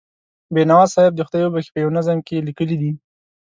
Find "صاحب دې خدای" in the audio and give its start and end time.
0.93-1.43